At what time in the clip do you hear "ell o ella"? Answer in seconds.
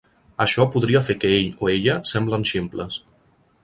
1.37-2.01